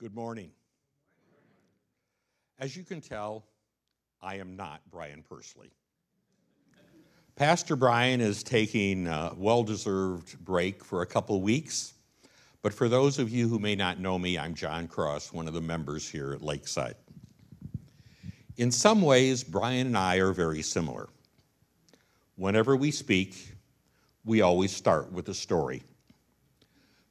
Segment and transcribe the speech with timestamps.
[0.00, 0.50] Good morning.
[2.58, 3.44] As you can tell,
[4.22, 5.68] I am not Brian Persley.
[7.36, 11.92] Pastor Brian is taking a well deserved break for a couple weeks.
[12.62, 15.52] But for those of you who may not know me, I'm John Cross, one of
[15.52, 16.94] the members here at Lakeside.
[18.56, 21.10] In some ways, Brian and I are very similar.
[22.36, 23.52] Whenever we speak,
[24.24, 25.82] we always start with a story.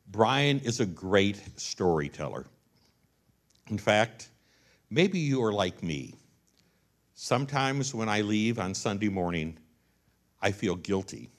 [0.07, 2.47] Brian is a great storyteller.
[3.69, 4.29] In fact,
[4.89, 6.15] maybe you are like me.
[7.13, 9.57] Sometimes when I leave on Sunday morning,
[10.41, 11.29] I feel guilty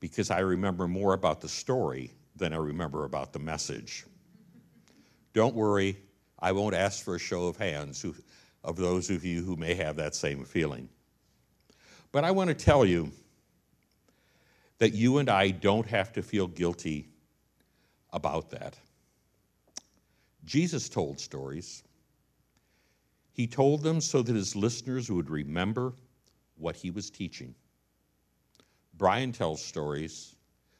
[0.00, 4.04] because I remember more about the story than I remember about the message.
[5.32, 5.96] Don't worry,
[6.38, 8.14] I won't ask for a show of hands who,
[8.64, 10.88] of those of you who may have that same feeling.
[12.12, 13.12] But I want to tell you
[14.78, 17.08] that you and I don't have to feel guilty
[18.12, 18.76] about that.
[20.44, 21.82] Jesus told stories.
[23.32, 25.94] He told them so that his listeners would remember
[26.56, 27.54] what he was teaching.
[28.96, 30.36] Brian tells stories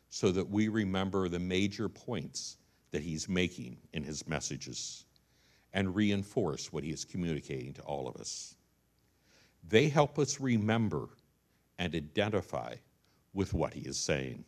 [0.09, 2.59] so that we remember the major points
[2.93, 5.05] that he's making in his messages
[5.73, 8.55] and reinforce what he is communicating to all of us.
[9.69, 11.09] They help us remember
[11.79, 12.77] and identify
[13.33, 14.45] with what he is saying.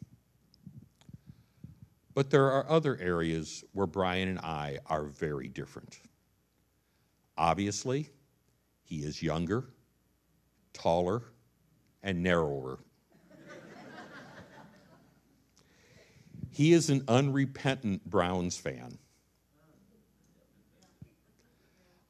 [2.16, 6.00] But there are other areas where Brian and I are very different.
[7.36, 8.08] Obviously,
[8.82, 9.66] he is younger,
[10.72, 11.24] taller,
[12.02, 12.78] and narrower
[16.52, 18.96] He is an unrepentant Browns fan.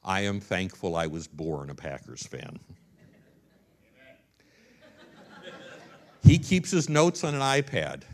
[0.04, 2.60] I am thankful I was born a Packers fan.
[6.22, 8.04] he keeps his notes on an iPad.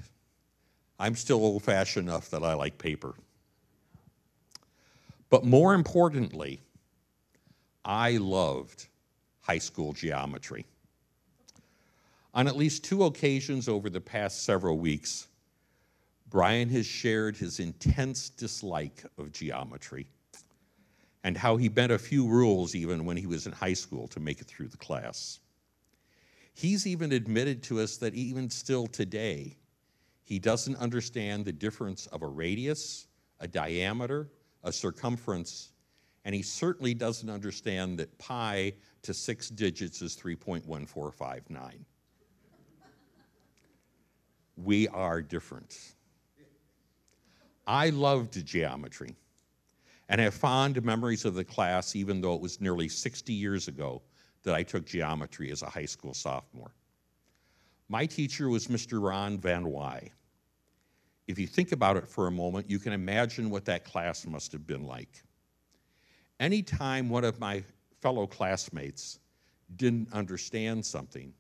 [1.03, 3.17] I'm still old fashioned enough that I like paper.
[5.31, 6.61] But more importantly,
[7.85, 8.87] I loved
[9.41, 10.65] high school geometry.
[12.35, 15.27] On at least two occasions over the past several weeks,
[16.31, 20.07] Brian has shared his intense dislike of geometry
[21.25, 24.21] and how he bent a few rules even when he was in high school to
[24.21, 25.41] make it through the class.
[26.55, 29.57] He's even admitted to us that even still today,
[30.25, 33.09] he doesn't understand the difference of a radius,
[33.41, 34.29] a diameter,
[34.65, 35.73] a circumference,
[36.25, 38.73] and he certainly doesn't understand that pi
[39.03, 41.85] to six digits is 3.1459.
[44.57, 45.95] We are different.
[47.67, 49.17] I loved geometry
[50.09, 54.03] and have fond memories of the class, even though it was nearly 60 years ago
[54.43, 56.73] that I took geometry as a high school sophomore.
[57.93, 59.07] My teacher was Mr.
[59.07, 60.11] Ron Van Wy.
[61.29, 64.51] If you think about it for a moment, you can imagine what that class must
[64.53, 65.23] have been like.
[66.41, 67.63] Anytime one of my
[68.01, 69.19] fellow classmates
[69.77, 71.35] didn't understand something,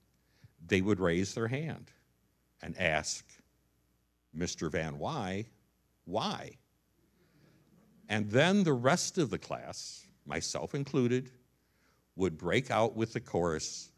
[0.67, 1.91] they would raise their hand
[2.61, 3.25] and ask,
[4.37, 4.71] Mr.
[4.71, 5.47] Van Wy,
[6.05, 6.51] why?
[8.11, 11.31] And then the rest of the class, myself included,
[12.15, 13.92] would break out with the chorus,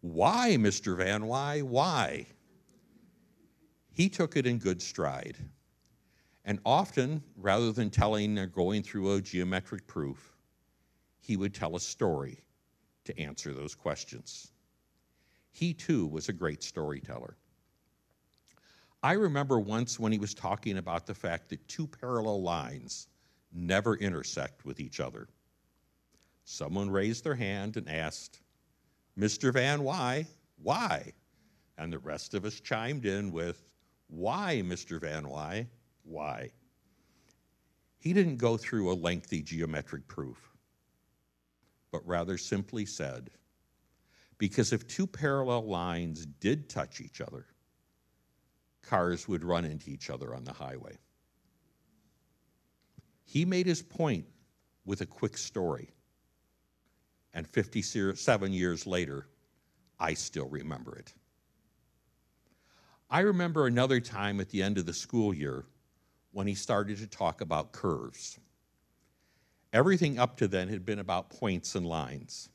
[0.00, 0.96] Why, Mr.
[0.96, 1.60] Van Why?
[1.60, 2.26] Why?
[3.92, 5.36] He took it in good stride.
[6.44, 10.36] And often, rather than telling or going through a geometric proof,
[11.20, 12.44] he would tell a story
[13.04, 14.52] to answer those questions.
[15.52, 17.36] He too was a great storyteller.
[19.02, 23.08] I remember once when he was talking about the fact that two parallel lines
[23.52, 25.28] never intersect with each other.
[26.44, 28.40] Someone raised their hand and asked,
[29.20, 29.52] Mr.
[29.52, 30.26] Van Wy,
[30.62, 31.12] why?
[31.76, 33.62] And the rest of us chimed in with,
[34.08, 34.98] Why, Mr.
[34.98, 35.68] Van Wy,
[36.04, 36.50] why?
[37.98, 40.38] He didn't go through a lengthy geometric proof,
[41.92, 43.30] but rather simply said,
[44.38, 47.44] Because if two parallel lines did touch each other,
[48.80, 50.96] cars would run into each other on the highway.
[53.24, 54.24] He made his point
[54.86, 55.90] with a quick story.
[57.32, 59.26] And 57 years later,
[59.98, 61.12] I still remember it.
[63.08, 65.64] I remember another time at the end of the school year
[66.32, 68.38] when he started to talk about curves.
[69.72, 72.48] Everything up to then had been about points and lines.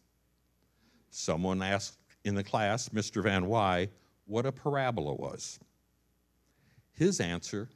[1.09, 3.23] Someone asked in the class, Mr.
[3.23, 3.89] Van Wy,
[4.25, 5.59] what a parabola was.
[6.91, 7.69] His answer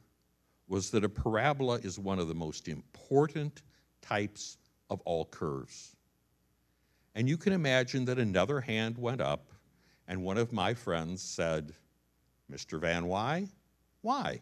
[0.68, 3.62] was that a parabola is one of the most important
[4.02, 4.58] types
[4.88, 5.96] of all curves.
[7.20, 9.52] And you can imagine that another hand went up,
[10.08, 11.74] and one of my friends said,
[12.50, 12.80] Mr.
[12.80, 13.46] Van Wy,
[14.00, 14.40] why?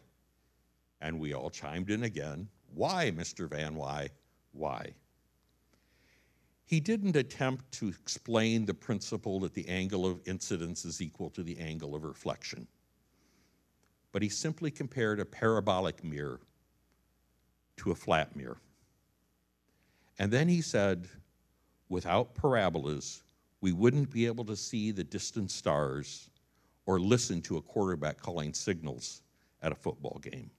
[1.01, 3.51] And we all chimed in again, Why, Mr.
[3.51, 4.11] Van Wy,
[4.53, 4.95] why.
[6.67, 11.43] He didn't attempt to explain the principle that the angle of incidence is equal to
[11.43, 12.69] the angle of reflection,
[14.13, 16.39] but he simply compared a parabolic mirror
[17.79, 18.61] to a flat mirror.
[20.21, 21.09] And then he said,
[21.89, 23.23] without parabolas,
[23.61, 26.31] we wouldn't be able to see the distant stars
[26.87, 29.23] or listen to a quarterback calling signals
[29.63, 30.51] at a football game.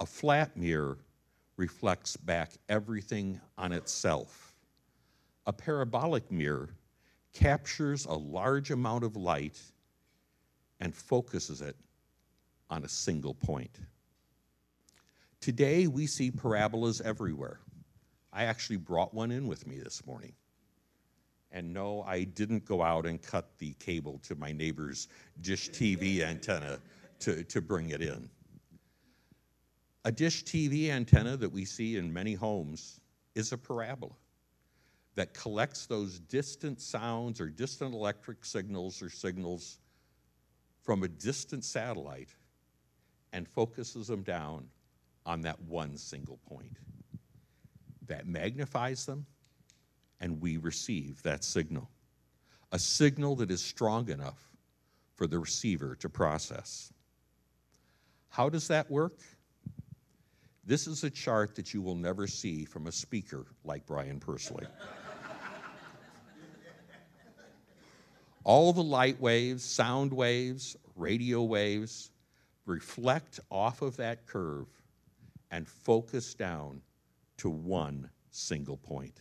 [0.00, 0.98] A flat mirror
[1.56, 4.54] reflects back everything on itself.
[5.46, 6.70] A parabolic mirror
[7.32, 9.60] captures a large amount of light
[10.80, 11.76] and focuses it
[12.70, 13.78] on a single point.
[15.40, 17.60] Today, we see parabolas everywhere.
[18.34, 20.32] I actually brought one in with me this morning.
[21.52, 25.06] And no, I didn't go out and cut the cable to my neighbor's
[25.40, 26.80] dish TV antenna
[27.20, 28.28] to, to bring it in.
[30.04, 33.00] A dish TV antenna that we see in many homes
[33.36, 34.12] is a parabola
[35.14, 39.78] that collects those distant sounds or distant electric signals or signals
[40.82, 42.34] from a distant satellite
[43.32, 44.66] and focuses them down
[45.24, 46.78] on that one single point.
[48.06, 49.26] That magnifies them,
[50.20, 51.90] and we receive that signal.
[52.72, 54.50] A signal that is strong enough
[55.14, 56.92] for the receiver to process.
[58.28, 59.20] How does that work?
[60.66, 64.66] This is a chart that you will never see from a speaker like Brian Pursley.
[68.44, 72.10] All the light waves, sound waves, radio waves
[72.66, 74.66] reflect off of that curve
[75.50, 76.80] and focus down
[77.38, 79.20] to one single point.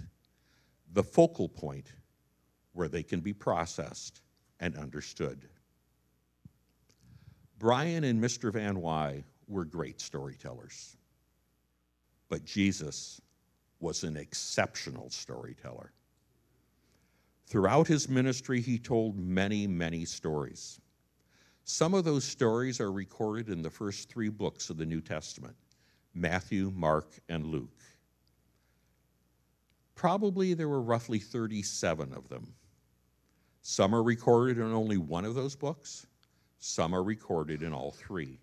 [0.93, 1.93] The focal point
[2.73, 4.21] where they can be processed
[4.59, 5.47] and understood.
[7.59, 8.51] Brian and Mr.
[8.51, 10.97] Van Wy were great storytellers.
[12.29, 13.21] But Jesus
[13.79, 15.91] was an exceptional storyteller.
[17.45, 20.79] Throughout his ministry, he told many, many stories.
[21.65, 25.55] Some of those stories are recorded in the first three books of the New Testament
[26.13, 27.79] Matthew, Mark, and Luke.
[29.95, 32.53] Probably there were roughly 37 of them.
[33.61, 36.07] Some are recorded in only one of those books,
[36.59, 38.39] some are recorded in all three.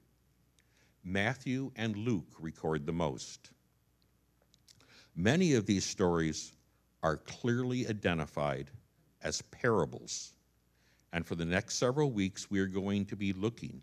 [1.04, 3.50] Matthew and Luke record the most.
[5.16, 6.52] Many of these stories
[7.02, 8.70] are clearly identified
[9.22, 10.32] as parables.
[11.12, 13.82] And for the next several weeks, we are going to be looking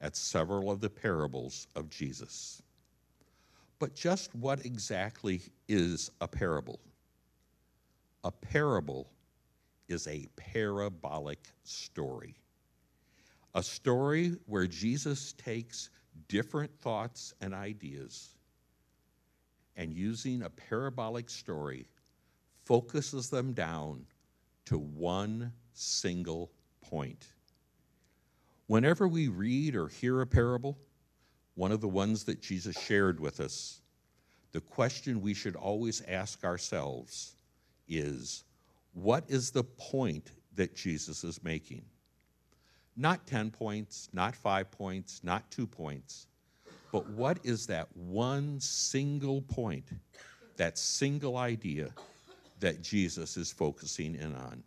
[0.00, 2.62] at several of the parables of Jesus.
[3.78, 6.78] But just what exactly is a parable?
[8.24, 9.10] A parable
[9.88, 12.36] is a parabolic story.
[13.54, 15.90] A story where Jesus takes
[16.28, 18.34] different thoughts and ideas
[19.76, 21.86] and using a parabolic story
[22.64, 24.04] focuses them down
[24.66, 26.50] to one single
[26.82, 27.28] point.
[28.66, 30.76] Whenever we read or hear a parable,
[31.54, 33.80] one of the ones that Jesus shared with us,
[34.52, 37.36] the question we should always ask ourselves
[37.88, 38.44] is
[38.94, 41.84] what is the point that Jesus is making?
[42.96, 46.26] Not 10 points, not five points, not two points.
[46.90, 49.88] But what is that one single point,
[50.56, 51.90] that single idea
[52.60, 54.64] that Jesus is focusing in on?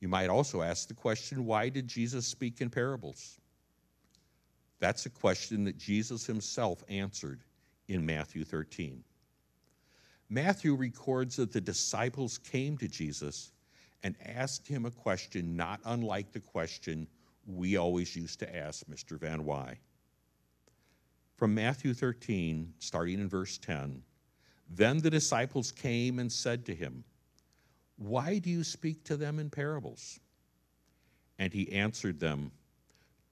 [0.00, 3.38] You might also ask the question why did Jesus speak in parables?
[4.80, 7.40] That's a question that Jesus himself answered
[7.86, 9.04] in Matthew 13.
[10.32, 13.52] Matthew records that the disciples came to Jesus
[14.02, 17.06] and asked him a question not unlike the question
[17.46, 19.20] we always used to ask Mr.
[19.20, 19.76] Van Wy.
[21.36, 24.02] From Matthew 13, starting in verse 10,
[24.70, 27.04] then the disciples came and said to him,
[27.96, 30.18] Why do you speak to them in parables?
[31.38, 32.52] And he answered them,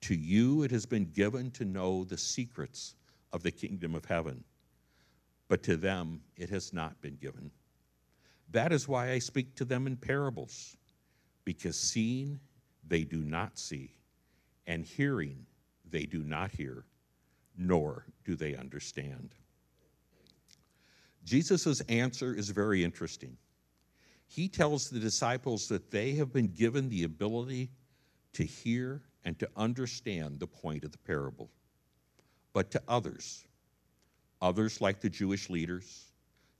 [0.01, 2.93] To you it has been given to know the secrets
[3.33, 4.43] of the kingdom of heaven,
[5.51, 7.51] but to them it has not been given.
[8.51, 10.77] That is why I speak to them in parables,
[11.43, 12.39] because seeing
[12.87, 13.91] they do not see,
[14.65, 15.45] and hearing
[15.89, 16.85] they do not hear
[17.57, 19.35] nor do they understand.
[21.25, 23.35] Jesus' answer is very interesting.
[24.27, 27.71] He tells the disciples that they have been given the ability
[28.31, 31.49] to hear and to understand the point of the parable.
[32.53, 33.43] But to others,
[34.41, 36.05] others like the Jewish leaders,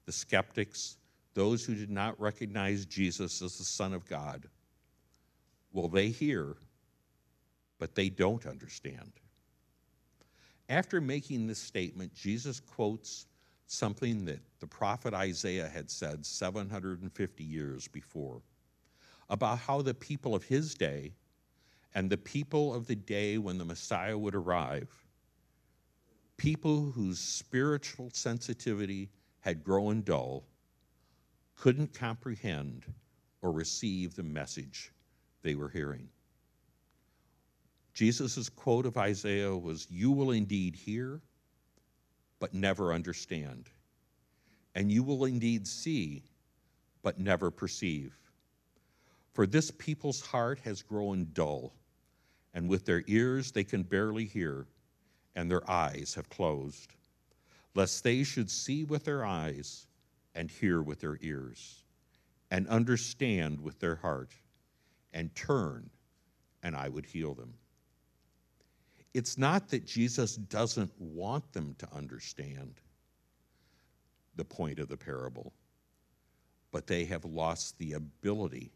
[0.06, 0.96] the skeptics,
[1.34, 4.46] those who did not recognize Jesus as the Son of God,
[5.72, 6.56] well, they hear,
[7.78, 9.12] but they don't understand.
[10.68, 13.26] After making this statement, Jesus quotes
[13.66, 18.42] something that the prophet Isaiah had said 750 years before
[19.30, 21.12] about how the people of his day
[21.94, 25.01] and the people of the day when the Messiah would arrive,
[26.42, 29.08] people whose spiritual sensitivity
[29.38, 30.42] had grown dull,
[31.54, 32.84] couldn't comprehend
[33.42, 34.92] or receive the message
[35.42, 36.08] they were hearing.
[37.94, 41.20] Jesus' quote of Isaiah was, You will indeed hear,
[42.40, 43.70] but never understand.
[44.74, 46.24] And you will indeed see,
[47.04, 48.16] but never perceive.
[49.32, 51.72] For this people's heart has grown dull,
[52.52, 54.66] and with their ears they can barely hear,
[55.34, 56.94] and their eyes have closed,
[57.74, 59.86] lest they should see with their eyes
[60.34, 61.84] and hear with their ears,
[62.50, 64.32] and understand with their heart,
[65.12, 65.90] and turn,
[66.62, 67.54] and I would heal them.
[69.14, 72.80] It's not that Jesus doesn't want them to understand
[74.36, 75.52] the point of the parable,
[76.70, 78.72] but they have lost the ability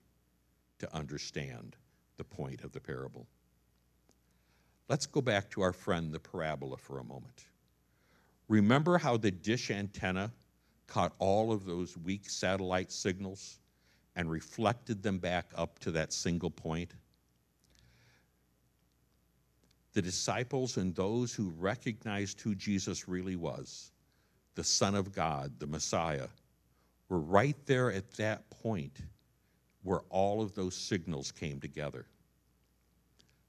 [0.79, 1.77] to understand
[2.19, 3.27] the point of the parable.
[4.88, 7.47] Let's go back to our friend, the parabola, for a moment.
[8.49, 10.33] Remember how the dish antenna
[10.87, 13.59] caught all of those weak satellite signals
[14.14, 16.95] and reflected them back up to that single point?
[19.93, 23.90] The disciples and those who recognized who Jesus really was,
[24.55, 26.28] the Son of God, the Messiah,
[27.09, 28.99] were right there at that point
[29.83, 32.07] where all of those signals came together.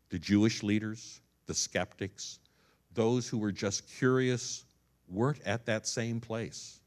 [0.09, 2.39] The Jewish leaders, the skeptics,
[2.93, 4.65] those who were just curious,
[5.09, 6.79] weren't at that same place.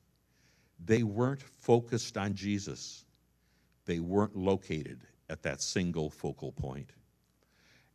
[0.85, 3.05] They weren't focused on Jesus.
[3.87, 6.93] They weren't located at that single focal point.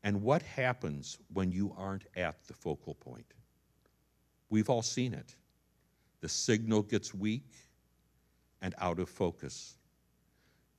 [0.04, 3.34] And what happens when you aren't at the focal point?
[4.50, 5.36] We've all seen it.
[6.22, 7.50] The signal gets weak
[8.62, 9.78] and out of focus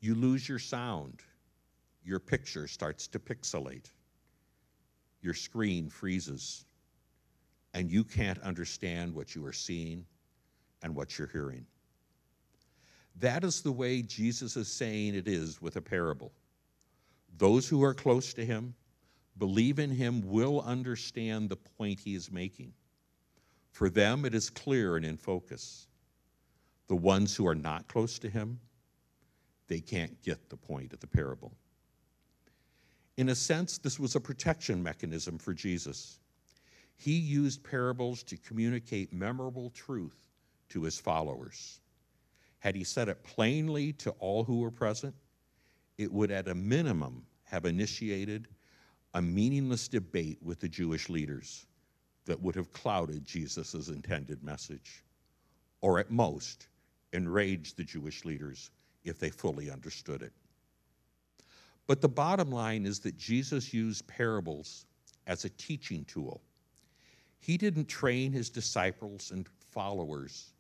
[0.01, 1.21] you lose your sound.
[2.05, 3.91] Your picture starts to pixelate.
[5.27, 6.65] Your screen freezes.
[7.75, 10.07] And you can't understand what you are seeing
[10.83, 11.67] and what you're hearing.
[13.19, 16.31] That is the way Jesus is saying it is with a parable.
[17.39, 18.77] Those who are close to him,
[19.37, 22.73] believe in him, will understand the point he is making.
[23.73, 25.89] For them, it is clear and in focus.
[26.87, 28.61] The ones who are not close to him,
[29.67, 31.53] they can't get the point of the parable.
[33.17, 36.21] In a sense, this was a protection mechanism for Jesus.
[36.97, 40.29] He used parables to communicate memorable truth
[40.71, 41.81] to his followers.
[42.59, 45.15] Had he said it plainly to all who were present,
[45.99, 48.49] it would at a minimum have initiated
[49.15, 51.67] a meaningless debate with the Jewish leaders
[52.27, 55.05] that would have clouded Jesus' intended message,
[55.81, 56.69] or at most,
[57.13, 58.71] enraged the Jewish leaders
[59.05, 60.33] if they fully understood it.
[61.87, 64.87] But the bottom line is that Jesus used parables
[65.27, 66.43] as a teaching tool.
[67.39, 70.53] He didn't train his disciples and followers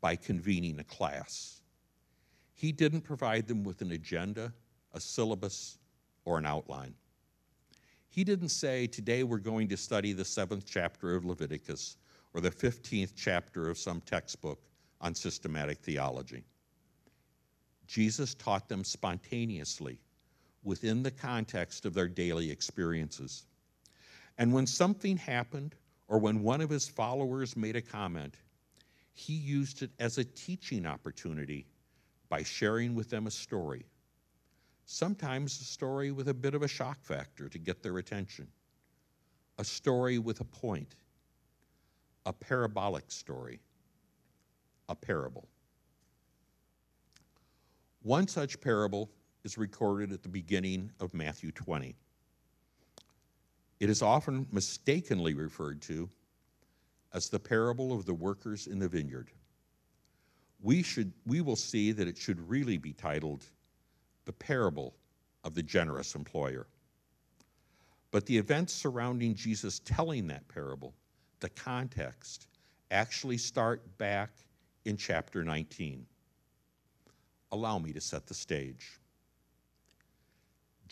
[0.00, 1.62] by convening a class.
[2.52, 4.52] He didn't provide them with an agenda,
[4.92, 5.78] a syllabus,
[6.24, 6.94] or an outline.
[8.08, 11.96] He didn't say, Today we're going to study the seventh chapter of Leviticus
[12.34, 14.60] or the 15th chapter of some textbook
[15.00, 16.44] on systematic theology.
[17.86, 19.98] Jesus taught them spontaneously
[20.64, 23.44] within the context of their daily experiences.
[24.38, 25.74] And when something happened,
[26.08, 28.36] or when one of his followers made a comment,
[29.14, 31.66] he used it as a teaching opportunity
[32.28, 33.84] by sharing with them a story.
[34.84, 38.48] Sometimes a story with a bit of a shock factor to get their attention,
[39.58, 40.96] a story with a point,
[42.26, 43.60] a parabolic story,
[44.88, 45.48] a parable.
[48.02, 49.10] One such parable
[49.44, 51.94] is recorded at the beginning of Matthew 20.
[53.80, 56.08] It is often mistakenly referred to
[57.12, 59.30] as the parable of the workers in the vineyard.
[60.62, 63.44] We, should, we will see that it should really be titled
[64.24, 64.94] The Parable
[65.42, 66.68] of the Generous Employer.
[68.12, 70.94] But the events surrounding Jesus telling that parable,
[71.40, 72.46] the context,
[72.92, 74.30] actually start back
[74.84, 76.06] in chapter 19
[77.52, 78.98] allow me to set the stage.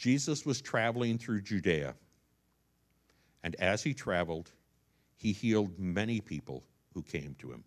[0.01, 1.95] Jesus was traveling through Judea,
[3.43, 4.51] and as he traveled,
[5.15, 6.65] he healed many people
[6.95, 7.63] who came to him.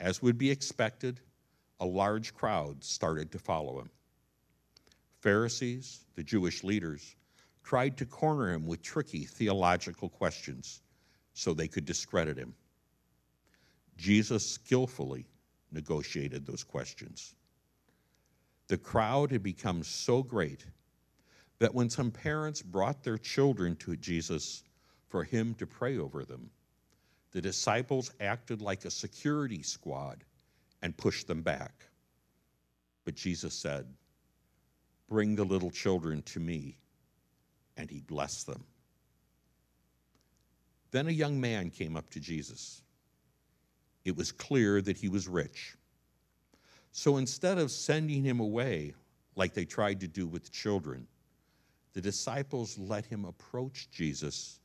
[0.00, 1.20] As would be expected,
[1.78, 3.88] a large crowd started to follow him.
[5.20, 7.14] Pharisees, the Jewish leaders,
[7.62, 10.82] tried to corner him with tricky theological questions
[11.34, 12.52] so they could discredit him.
[13.96, 15.24] Jesus skillfully
[15.70, 17.36] negotiated those questions.
[18.66, 20.66] The crowd had become so great
[21.58, 24.62] that when some parents brought their children to Jesus
[25.08, 26.50] for him to pray over them,
[27.32, 30.24] the disciples acted like a security squad
[30.82, 31.86] and pushed them back.
[33.04, 33.86] But Jesus said,
[35.08, 36.76] Bring the little children to me,
[37.76, 38.64] and he blessed them.
[40.90, 42.82] Then a young man came up to Jesus.
[44.04, 45.76] It was clear that he was rich.
[46.92, 48.94] So instead of sending him away
[49.34, 51.06] like they tried to do with the children,
[51.96, 54.60] the disciples let him approach Jesus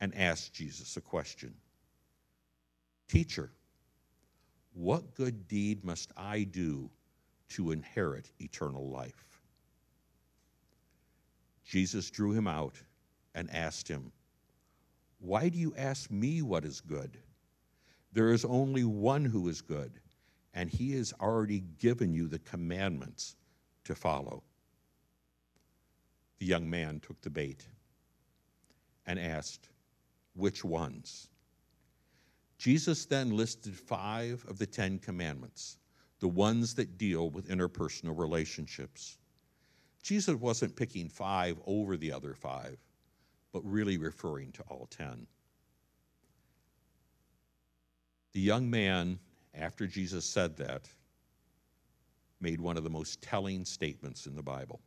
[0.00, 1.54] and ask Jesus a question
[3.06, 3.52] Teacher,
[4.72, 6.90] what good deed must I do
[7.50, 9.40] to inherit eternal life?
[11.64, 12.74] Jesus drew him out
[13.36, 14.10] and asked him,
[15.20, 17.16] Why do you ask me what is good?
[18.12, 20.00] There is only one who is good,
[20.52, 23.36] and he has already given you the commandments
[23.84, 24.42] to follow.
[26.40, 27.66] The young man took the bait
[29.06, 29.68] and asked,
[30.34, 31.28] Which ones?
[32.56, 35.78] Jesus then listed five of the Ten Commandments,
[36.18, 39.18] the ones that deal with interpersonal relationships.
[40.02, 42.78] Jesus wasn't picking five over the other five,
[43.52, 45.26] but really referring to all ten.
[48.32, 49.18] The young man,
[49.54, 50.88] after Jesus said that,
[52.40, 54.80] made one of the most telling statements in the Bible.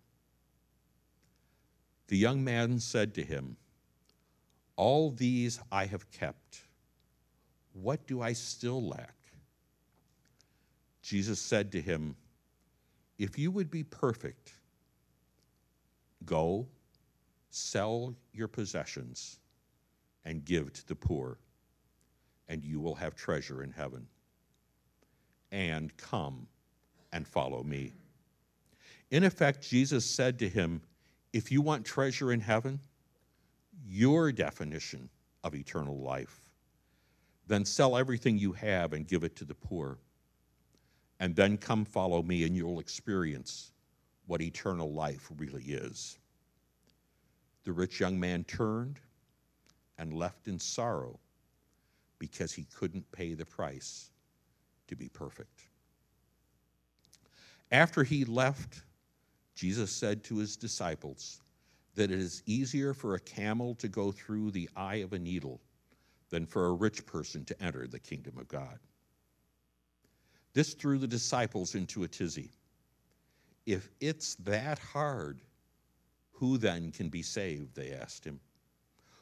[2.08, 3.58] The young man said to him,
[4.76, 6.62] All these I have kept.
[7.74, 9.16] What do I still lack?
[11.02, 12.16] Jesus said to him,
[13.18, 14.54] If you would be perfect,
[16.26, 16.68] go,
[17.50, 19.40] sell your possessions,
[20.26, 21.38] and give to the poor
[22.48, 24.08] and you will have treasure in heaven.
[25.52, 26.48] And come
[27.12, 27.94] and follow me.
[29.12, 30.82] In effect, Jesus said to him,
[31.34, 32.80] If you want treasure in heaven,
[33.86, 35.10] your definition
[35.44, 36.40] of eternal life,
[37.48, 39.98] then sell everything you have and give it to the poor.
[41.20, 43.72] And then come follow me, and you'll experience
[44.28, 46.20] what eternal life really is.
[47.64, 49.00] The rich young man turned
[49.98, 51.20] and left in sorrow
[52.20, 54.12] because he couldn't pay the price
[54.88, 55.64] to be perfect.
[57.72, 58.84] After he left,
[59.56, 61.42] Jesus said to his disciples
[61.96, 65.62] that it is easier for a camel to go through the eye of a needle
[66.30, 68.80] than for a rich person to enter the kingdom of God.
[70.54, 72.52] This threw the disciples into a tizzy.
[73.66, 75.42] If it's that hard,
[76.32, 77.76] who then can be saved?
[77.76, 78.40] They asked him.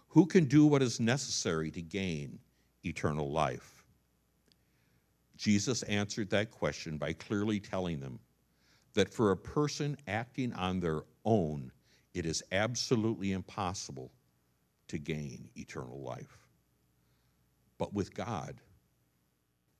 [0.09, 2.39] Who can do what is necessary to gain
[2.83, 3.83] eternal life?
[5.37, 8.19] Jesus answered that question by clearly telling them
[8.93, 11.71] that for a person acting on their own,
[12.13, 14.11] it is absolutely impossible
[14.87, 16.37] to gain eternal life.
[17.77, 18.59] But with God,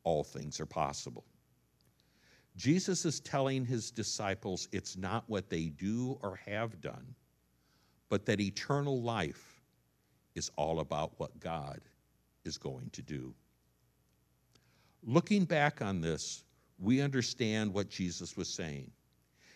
[0.04, 1.26] all things are possible.
[2.56, 7.16] Jesus is telling his disciples it's not what they do or have done,
[8.10, 9.62] but that eternal life
[10.36, 11.82] is all about what God
[12.44, 13.34] is going to do.
[15.04, 16.44] Looking back on this,
[16.80, 18.92] we understand what Jesus was saying.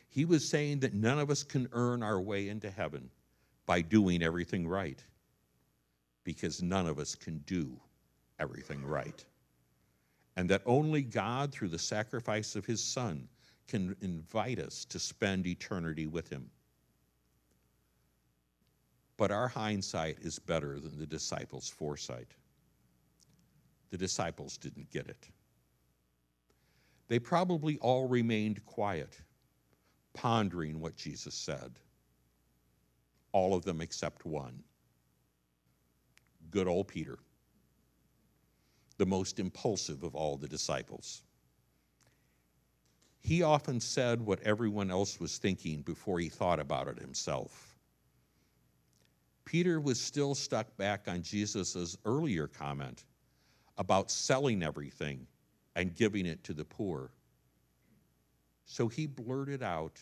[0.09, 3.09] He was saying that none of us can earn our way into heaven
[3.65, 5.03] by doing everything right,
[6.23, 7.79] because none of us can do
[8.39, 9.25] everything right.
[10.37, 13.27] And that only God, through the sacrifice of his Son,
[13.67, 16.49] can invite us to spend eternity with him.
[19.17, 22.33] But our hindsight is better than the disciples' foresight.
[23.91, 25.29] The disciples didn't get it.
[27.07, 29.21] They probably all remained quiet,
[30.15, 31.77] pondering what Jesus said.
[33.31, 34.63] All of them except one
[36.51, 37.19] good old Peter,
[38.97, 41.21] the most impulsive of all the disciples.
[43.19, 47.75] He often said what everyone else was thinking before he thought about it himself.
[49.43, 53.03] Peter was still stuck back on Jesus' earlier comment
[53.77, 55.27] about selling everything
[55.75, 57.11] and giving it to the poor.
[58.65, 59.99] So he blurted out,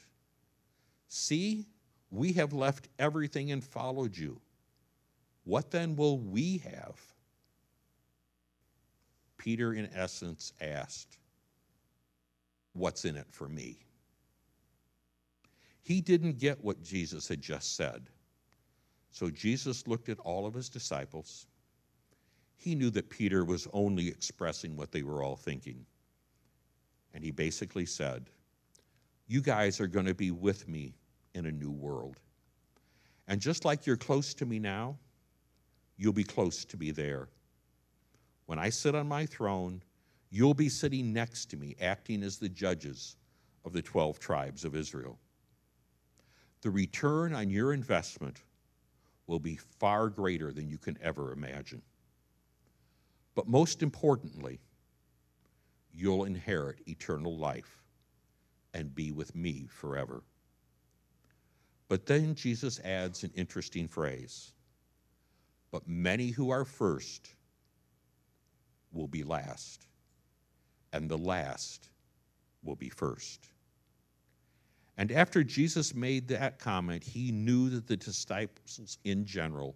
[1.08, 1.68] See,
[2.10, 4.40] we have left everything and followed you.
[5.44, 7.00] What then will we have?
[9.38, 11.18] Peter, in essence, asked,
[12.74, 13.78] What's in it for me?
[15.82, 18.10] He didn't get what Jesus had just said.
[19.12, 21.46] So Jesus looked at all of his disciples
[22.64, 25.86] he knew that Peter was only expressing what they were all thinking.
[27.14, 28.30] And he basically said,
[29.34, 30.94] You guys are going to be with me
[31.34, 32.20] in a new world.
[33.28, 34.96] And just like you're close to me now,
[35.98, 37.30] you'll be close to me there.
[38.46, 39.82] When I sit on my throne,
[40.30, 43.16] you'll be sitting next to me, acting as the judges
[43.66, 45.18] of the 12 tribes of Israel.
[46.62, 48.44] The return on your investment
[49.26, 51.82] will be far greater than you can ever imagine.
[53.34, 54.60] But most importantly,
[55.92, 57.83] you'll inherit eternal life
[58.74, 60.24] and be with me forever.
[61.90, 64.54] But then Jesus adds an interesting phrase
[65.72, 67.30] But many who are first
[68.92, 69.88] will be last,
[70.92, 71.90] and the last
[72.64, 73.50] will be first.
[74.98, 79.76] And after Jesus made that comment, he knew that the disciples in general,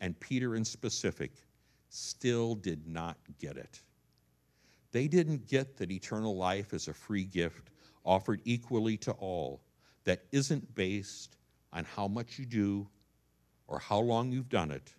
[0.00, 1.32] and Peter in specific,
[1.90, 3.82] still did not get it.
[4.90, 7.70] They didn't get that eternal life is a free gift
[8.04, 9.62] offered equally to all
[10.04, 11.36] that isn't based
[11.72, 12.86] on how much you do
[13.66, 14.94] or how long you've done it,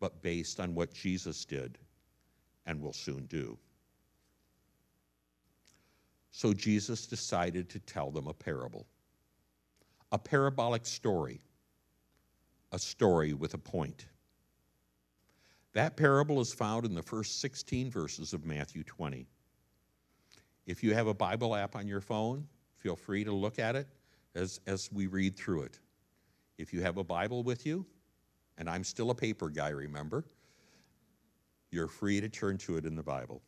[0.00, 1.78] but based on what Jesus did
[2.66, 3.56] and will soon do.
[6.30, 8.86] So Jesus decided to tell them a parable,
[10.12, 11.40] a parabolic story,
[12.72, 14.06] a story with a point.
[15.72, 19.26] That parable is found in the first 16 verses of Matthew 20.
[20.68, 23.88] If you have a Bible app on your phone, feel free to look at it
[24.34, 25.78] as, as we read through it.
[26.58, 27.86] If you have a Bible with you,
[28.58, 30.26] and I'm still a paper guy, remember,
[31.70, 33.40] you're free to turn to it in the Bible.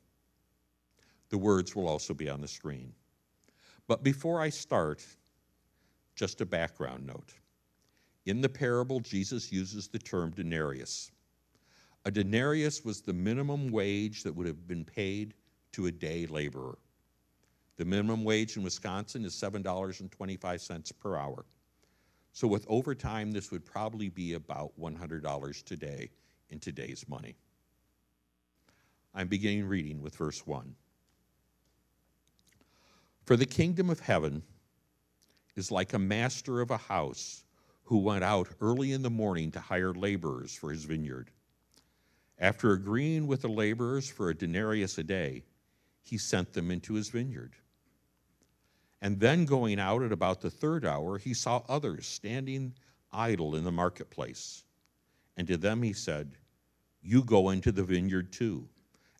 [1.28, 2.94] The words will also be on the screen.
[3.86, 5.06] But before I start,
[6.14, 7.34] just a background note.
[8.24, 11.10] In the parable, Jesus uses the term denarius.
[12.06, 15.34] A denarius was the minimum wage that would have been paid
[15.72, 16.78] to a day laborer.
[17.80, 21.46] The minimum wage in Wisconsin is $7.25 per hour.
[22.34, 26.10] So with overtime, this would probably be about $100 today
[26.50, 27.36] in today's money.
[29.14, 30.74] I'm beginning reading with verse 1.
[33.24, 34.42] For the kingdom of heaven
[35.56, 37.44] is like a master of a house
[37.84, 41.30] who went out early in the morning to hire laborers for his vineyard.
[42.38, 45.44] After agreeing with the laborers for a denarius a day,
[46.02, 47.54] he sent them into his vineyard.
[49.02, 52.74] And then going out at about the third hour, he saw others standing
[53.12, 54.64] idle in the marketplace.
[55.36, 56.36] And to them he said,
[57.02, 58.68] You go into the vineyard too,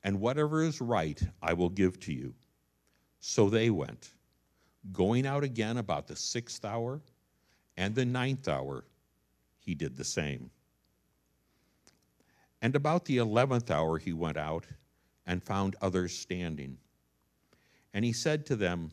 [0.04, 2.34] and whatever is right I will give to you.
[3.20, 4.12] So they went,
[4.92, 7.00] going out again about the sixth hour
[7.76, 8.84] and the ninth hour,
[9.58, 10.50] he did the same.
[12.62, 14.66] And about the eleventh hour he went out
[15.26, 16.76] and found others standing.
[17.94, 18.92] And he said to them,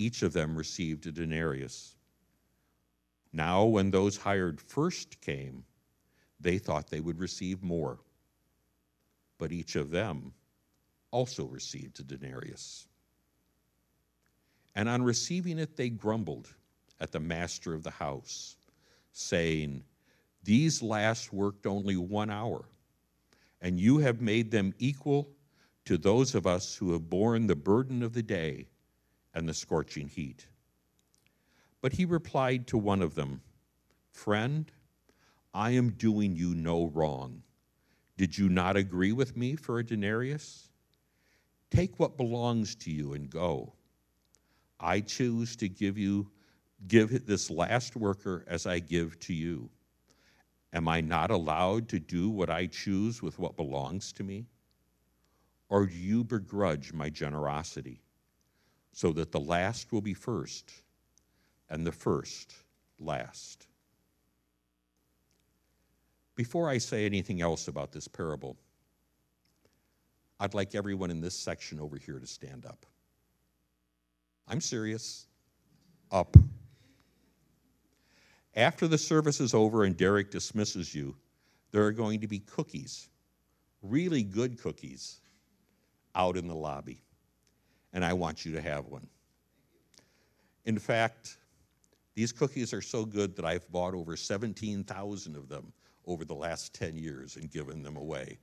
[0.00, 1.94] each of them received a denarius.
[3.34, 5.64] Now, when those hired first came,
[6.40, 7.98] they thought they would receive more.
[9.36, 10.32] But each of them
[11.10, 12.88] also received a denarius.
[14.74, 16.48] And on receiving it, they grumbled
[16.98, 18.56] at the master of the house,
[19.12, 19.84] saying,
[20.42, 22.64] these last worked only one hour,
[23.60, 25.28] and you have made them equal
[25.84, 28.69] to those of us who have borne the burden of the day
[29.34, 30.46] and the scorching heat.
[31.80, 33.40] But he replied to one of them,
[34.12, 34.70] Friend,
[35.54, 37.42] I am doing you no wrong.
[38.16, 40.68] Did you not agree with me for a denarius?
[41.70, 43.72] Take what belongs to you and go.
[44.78, 46.30] I choose to give you
[46.88, 49.68] give this last worker as I give to you.
[50.72, 54.46] Am I not allowed to do what I choose with what belongs to me?
[55.68, 58.02] Or do you begrudge my generosity
[58.92, 60.72] so that the last will be first
[61.68, 62.54] and the first
[62.98, 63.66] last?
[66.36, 68.56] Before I say anything else about this parable,
[70.38, 72.86] I'd like everyone in this section over here to stand up.
[74.48, 75.26] I'm serious.
[76.10, 76.36] Up.
[78.56, 81.14] After the service is over and Derek dismisses you,
[81.70, 83.10] there are going to be cookies
[83.82, 85.20] really good cookies
[86.14, 87.02] out in the lobby,
[87.92, 89.06] and I want you to have one.
[90.64, 91.38] In fact,
[92.14, 95.72] these cookies are so good that I've bought over 17,000 of them
[96.06, 98.38] over the last 10 years and given them away.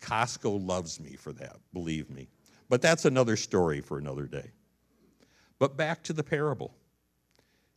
[0.00, 2.28] Costco loves me for that, believe me.
[2.68, 4.50] But that's another story for another day.
[5.58, 6.74] But back to the parable.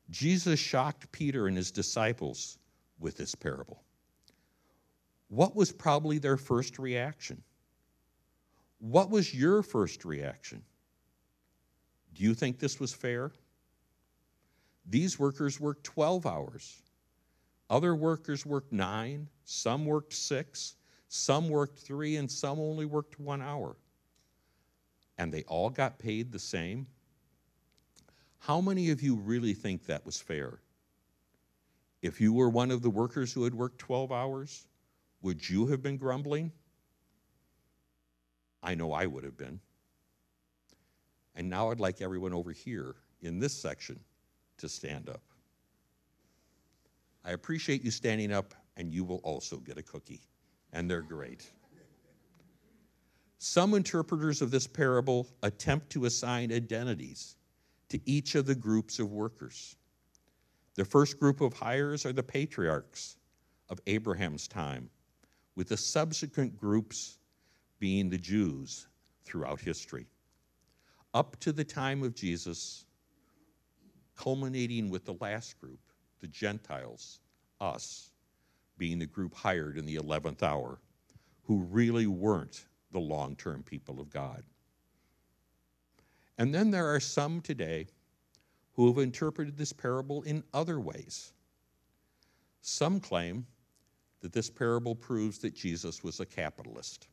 [0.09, 2.57] Jesus shocked Peter and his disciples
[2.99, 3.83] with this parable.
[5.27, 7.41] What was probably their first reaction?
[8.79, 10.63] What was your first reaction?
[12.15, 13.31] Do you think this was fair?
[14.85, 16.81] These workers worked 12 hours.
[17.69, 20.75] Other workers worked nine, some worked six,
[21.09, 23.75] some worked three, and some only worked one hour.
[25.17, 26.87] And they all got paid the same?
[28.39, 30.59] How many of you really think that was fair?
[32.01, 34.67] If you were one of the workers who had worked 12 hours,
[35.21, 36.51] would you have been grumbling?
[38.61, 39.59] I know I would have been.
[41.35, 43.99] And now I'd like everyone over here in this section
[44.57, 45.21] to stand up.
[47.25, 50.21] I appreciate you standing up, and you will also get a cookie,
[50.71, 51.51] and they're great.
[53.39, 57.35] Some interpreters of this parable attempt to assign identities
[57.89, 59.75] to each of the groups of workers.
[60.75, 63.17] The first group of hires are the patriarchs
[63.69, 64.89] of Abraham's time,
[65.55, 67.17] with the subsequent groups
[67.79, 68.87] being the Jews
[69.23, 70.05] throughout history.
[71.15, 72.83] Up to the time of Jesus,
[74.17, 75.79] culminating with the last group,
[76.19, 77.21] the Gentiles,
[77.61, 78.11] us,
[78.77, 80.77] being the group hired in the 11th hour,
[81.43, 84.43] who really weren't the long term people of God.
[86.37, 87.87] And then there are some today
[88.73, 91.31] who have interpreted this parable in other ways.
[92.59, 93.45] Some claim
[94.19, 97.07] that this parable proves that Jesus was a capitalist.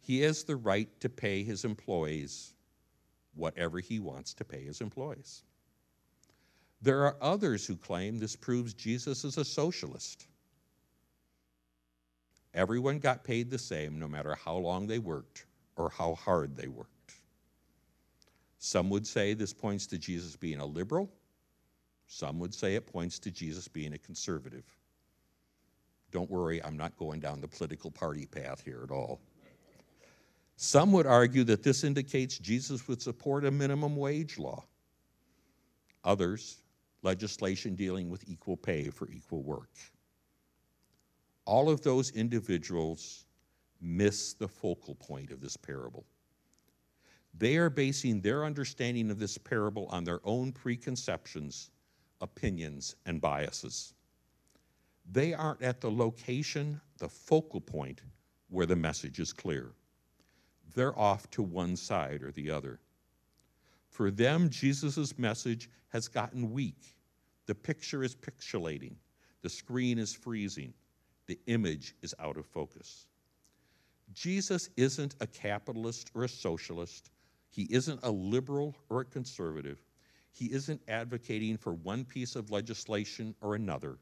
[0.00, 2.50] He has the right to pay his employees
[3.34, 5.42] whatever he wants to pay his employees.
[6.82, 10.26] There are others who claim this proves Jesus is a socialist.
[12.52, 16.68] Everyone got paid the same no matter how long they worked or how hard they
[16.68, 16.90] worked.
[18.58, 21.10] Some would say this points to Jesus being a liberal.
[22.06, 24.64] Some would say it points to Jesus being a conservative.
[26.12, 29.20] Don't worry, I'm not going down the political party path here at all.
[30.56, 34.64] Some would argue that this indicates Jesus would support a minimum wage law.
[36.04, 36.58] Others,
[37.02, 39.70] legislation dealing with equal pay for equal work.
[41.44, 43.24] All of those individuals
[43.80, 46.04] miss the focal point of this parable.
[47.36, 51.70] They are basing their understanding of this parable on their own preconceptions,
[52.20, 53.92] opinions, and biases.
[55.10, 58.02] They aren't at the location, the focal point,
[58.48, 59.72] where the message is clear.
[60.74, 62.80] They're off to one side or the other.
[63.88, 66.96] For them, Jesus' message has gotten weak.
[67.46, 68.96] The picture is pixelating,
[69.42, 70.72] the screen is freezing,
[71.26, 73.06] the image is out of focus.
[74.12, 77.10] Jesus isn't a capitalist or a socialist.
[77.50, 79.78] He isn't a liberal or a conservative.
[80.32, 83.98] He isn't advocating for one piece of legislation or another.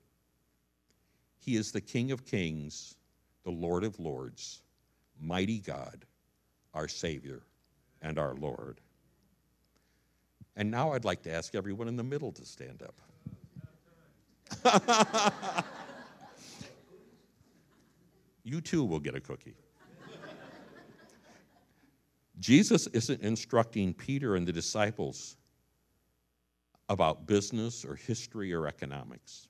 [1.39, 2.97] He is the King of Kings,
[3.45, 4.63] the Lord of Lords,
[5.21, 6.07] mighty God,
[6.75, 7.43] our Savior
[8.01, 8.81] and our Lord.
[10.57, 13.01] And now I'd like to ask everyone in the middle to stand up.
[18.45, 19.57] you too will get a cookie.
[22.39, 25.37] Jesus isn't instructing Peter and the disciples
[26.89, 29.49] about business or history or economics.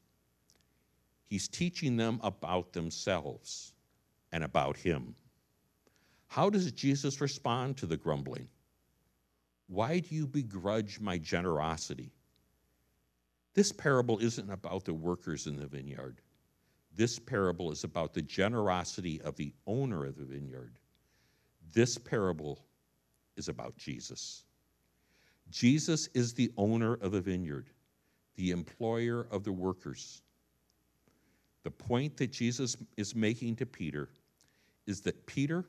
[1.24, 3.72] He's teaching them about themselves
[4.30, 5.14] and about Him.
[6.32, 8.48] How does Jesus respond to the grumbling?
[9.66, 12.10] Why do you begrudge my generosity?
[13.52, 16.22] This parable isn't about the workers in the vineyard.
[16.96, 20.78] This parable is about the generosity of the owner of the vineyard.
[21.74, 22.64] This parable
[23.36, 24.44] is about Jesus.
[25.50, 27.68] Jesus is the owner of the vineyard,
[28.36, 30.22] the employer of the workers.
[31.62, 34.08] The point that Jesus is making to Peter
[34.86, 35.66] is that Peter,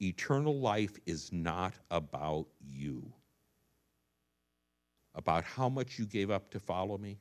[0.00, 3.12] eternal life is not about you,
[5.14, 7.18] about how much you gave up to follow me,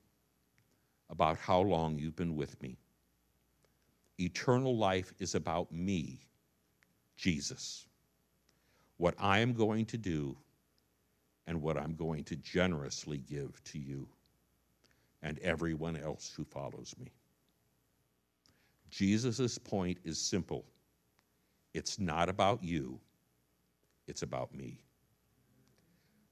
[1.10, 2.78] about how long you've been with me.
[4.20, 6.20] Eternal life is about me,
[7.18, 7.86] Jesus
[8.98, 10.38] what I am going to do
[11.48, 14.08] and what I'm going to generously give to you
[15.22, 17.12] and everyone else who follows me.
[18.90, 20.66] Jesus' point is simple
[21.76, 23.02] It's not about you,
[24.08, 24.80] it's about me.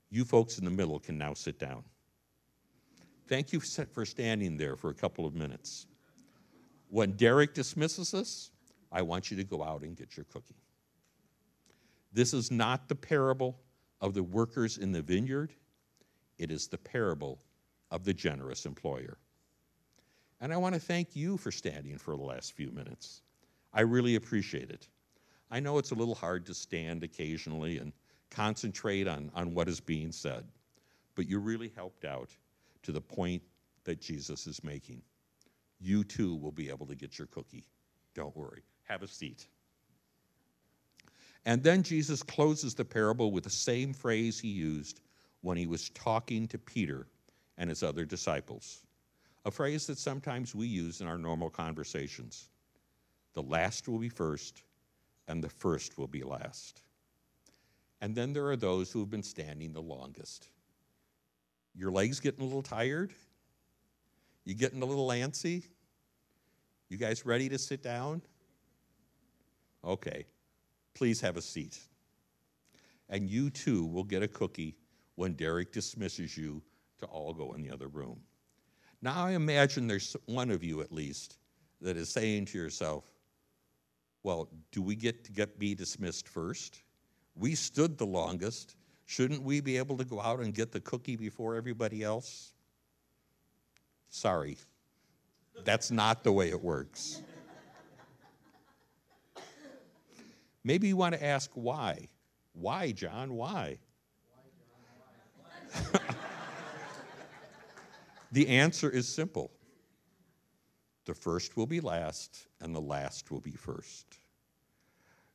[0.10, 1.84] You folks in the middle can now sit down.
[3.28, 5.86] Thank you for standing there for a couple of minutes.
[6.88, 8.52] When Derek dismisses us,
[8.90, 10.62] I want you to go out and get your cookie.
[12.14, 13.60] This is not the parable
[14.00, 15.52] of the workers in the vineyard,
[16.38, 17.42] it is the parable
[17.92, 19.18] of the generous employer.
[20.40, 23.24] And I want to thank you for standing for the last few minutes.
[23.74, 24.88] I really appreciate it.
[25.52, 27.94] I know it's a little hard to stand occasionally and
[28.30, 30.46] concentrate on, on what is being said,
[31.16, 32.30] but you really helped out
[32.84, 33.42] to the point
[33.84, 35.02] that Jesus is making.
[35.80, 37.68] You too will be able to get your cookie.
[38.16, 38.64] Don't worry.
[38.84, 39.48] Have a seat.
[41.46, 45.02] And then Jesus closes the parable with the same phrase he used
[45.42, 47.08] when he was talking to Peter
[47.58, 48.84] and his other disciples
[49.46, 52.50] a phrase that sometimes we use in our normal conversations.
[53.34, 54.64] The last will be first,
[55.28, 56.82] and the first will be last.
[58.02, 60.50] And then there are those who have been standing the longest.
[61.76, 63.14] Your legs getting a little tired?
[64.46, 65.64] You getting a little antsy?
[66.90, 68.22] You guys ready to sit down?
[69.86, 70.26] Okay,
[70.94, 71.80] please have a seat.
[73.10, 74.76] And you too will get a cookie
[75.16, 76.62] when Derek dismisses you
[77.00, 78.20] to all go in the other room.
[79.02, 81.38] Now I imagine there's one of you at least
[81.82, 83.13] that is saying to yourself,
[84.24, 86.82] well, do we get to get be dismissed first?
[87.36, 88.76] We stood the longest.
[89.06, 92.54] Shouldn't we be able to go out and get the cookie before everybody else?
[94.10, 94.58] Sorry,
[95.64, 97.22] that's not the way it works.
[100.64, 102.08] Maybe you want to ask why.
[102.54, 103.34] Why, John?
[103.34, 103.78] Why?
[108.34, 109.52] The answer is simple
[111.06, 114.06] the first will be last, and the last will be first.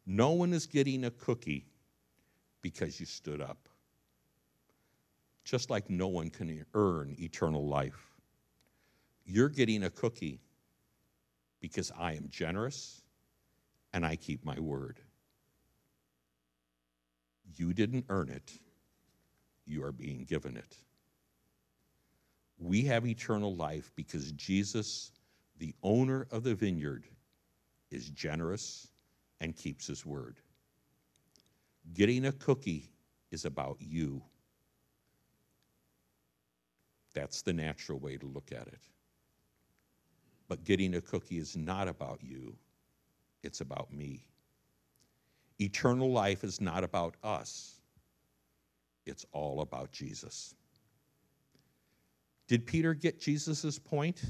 [0.07, 1.67] No one is getting a cookie
[2.63, 3.69] because you stood up.
[5.45, 8.17] Just like no one can earn eternal life.
[9.25, 10.41] You're getting a cookie
[11.61, 13.03] because I am generous
[13.93, 15.01] and I keep my word.
[17.57, 18.53] You didn't earn it,
[19.67, 20.77] you are being given it.
[22.59, 25.13] We have eternal life because Jesus,
[25.59, 27.07] the owner of the vineyard,
[27.91, 28.89] is generous
[29.41, 30.41] and keeps his word.
[31.95, 32.91] Getting a cookie
[33.31, 34.23] is about you.
[37.15, 38.81] That's the natural way to look at it.
[40.49, 42.57] But getting a cookie is not about you,
[43.43, 44.25] it's about me.
[45.61, 47.81] Eternal life is not about us,
[49.07, 50.55] it's all about Jesus.
[52.47, 54.23] Did Peter get Jesus' point?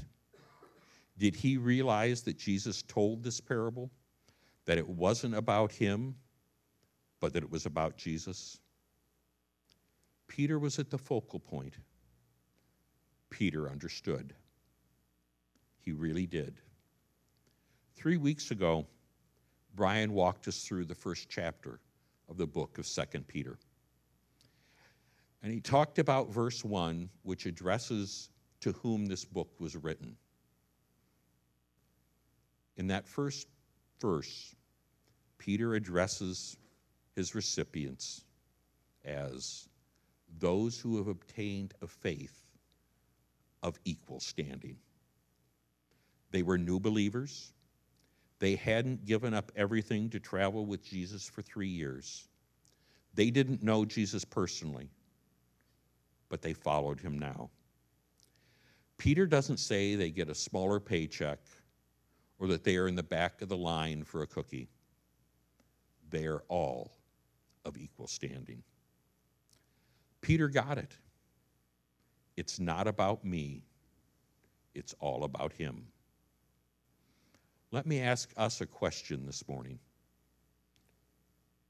[1.19, 3.91] Did he realize that Jesus told this parable?
[4.65, 6.15] That it wasn't about him,
[7.19, 8.57] but that it was about Jesus?
[10.27, 11.75] Peter was at the focal point.
[13.29, 14.33] Peter understood.
[15.81, 16.55] He really did.
[17.95, 18.87] Three weeks ago,
[19.75, 21.81] Brian walked us through the first chapter
[22.29, 23.57] of the book of Second Peter.
[25.43, 28.29] And he talked about verse 1, which addresses
[28.61, 30.15] to whom this book was written.
[32.79, 33.47] In that first
[34.01, 34.55] verse,
[35.37, 36.57] Peter addresses
[37.15, 38.25] his recipients
[39.05, 39.69] as
[40.39, 42.41] those who have obtained a faith
[43.61, 44.77] of equal standing.
[46.31, 47.53] They were new believers.
[48.39, 52.27] They hadn't given up everything to travel with Jesus for three years.
[53.13, 54.89] They didn't know Jesus personally
[56.29, 57.49] but they followed him now.
[58.97, 61.39] Peter doesn't say they get a smaller paycheck
[62.39, 64.69] or that they are in the back of the line for a cookie.
[66.09, 66.93] They are all
[67.65, 68.63] of equal standing.
[70.21, 70.95] Peter got it.
[72.37, 73.63] It's not about me,
[74.73, 75.87] it's all about him.
[77.71, 79.77] Let me ask us a question this morning.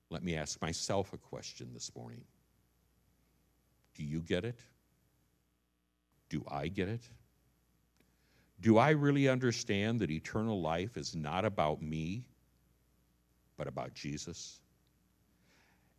[0.09, 2.23] Let me ask myself a question this morning.
[3.95, 4.59] Do you get it?
[6.29, 7.01] Do I get it?
[8.61, 12.25] Do I really understand that eternal life is not about me,
[13.57, 14.59] but about Jesus?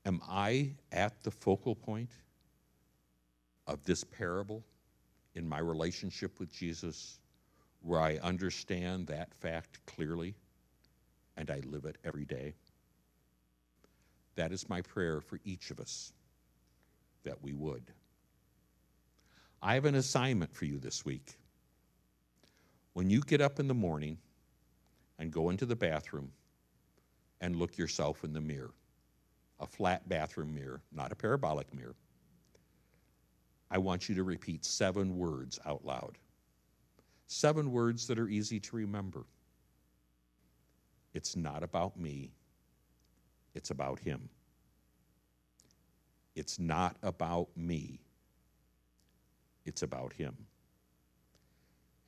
[0.05, 2.11] Am I at the focal point
[3.67, 4.63] of this parable
[5.35, 7.19] in my relationship with Jesus
[7.83, 10.35] where I understand that fact clearly
[11.37, 12.55] and I live it every day?
[14.37, 16.13] That is my prayer for each of us
[17.25, 17.91] that we would.
[19.63, 21.37] I have an assignment for you this week.
[22.93, 24.19] When you get up in the morning
[25.19, 26.33] and go into the bathroom,
[27.41, 28.73] and look yourself in the mirror
[29.61, 31.95] a flat bathroom mirror, not a parabolic mirror.
[33.71, 36.17] I want you to repeat seven words out loud.
[37.27, 39.27] Seven words that are easy to remember.
[41.13, 42.33] It's not about me,
[43.55, 44.31] it's about Him.
[46.35, 48.01] It's not about me,
[49.67, 50.35] it's about Him.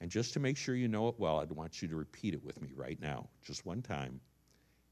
[0.02, 2.44] And just to make sure you know it well, I'd want you to repeat it
[2.44, 4.20] with me right now, just one time.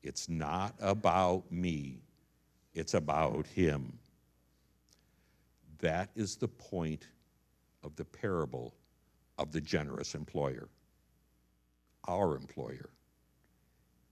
[0.04, 1.98] It's not about me,
[2.74, 3.98] it's about Him.
[5.80, 7.08] That is the point
[7.82, 8.72] of the parable
[9.36, 10.68] of the generous employer,
[12.06, 12.90] our employer.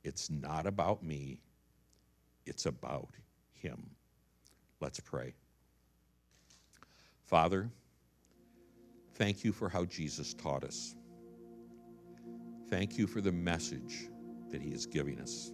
[0.02, 1.38] It's not about me,
[2.44, 3.10] it's about
[3.52, 3.88] Him.
[4.80, 5.32] Let's pray.
[7.24, 7.70] Father,
[9.18, 10.94] thank you for how Jesus taught us.
[12.70, 14.08] Thank you for the message
[14.50, 15.52] that He is giving us.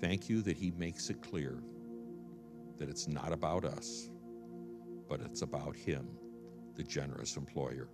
[0.00, 1.62] Thank you that He makes it clear
[2.78, 4.10] that it's not about us,
[5.08, 6.08] but it's about Him,
[6.74, 7.88] the generous employer.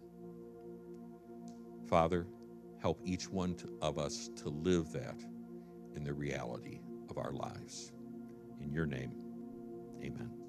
[1.89, 2.27] Father,
[2.81, 5.21] help each one of us to live that
[5.97, 6.81] in the reality
[7.11, 7.93] of our lives.
[8.61, 9.13] In your name,
[10.03, 10.40] amen.